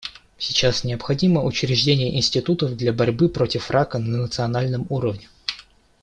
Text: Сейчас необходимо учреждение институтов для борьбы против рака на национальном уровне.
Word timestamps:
Сейчас 0.39 0.83
необходимо 0.83 1.43
учреждение 1.43 2.17
институтов 2.17 2.75
для 2.75 2.91
борьбы 2.91 3.29
против 3.29 3.69
рака 3.69 3.99
на 3.99 4.17
национальном 4.17 4.87
уровне. 4.89 5.29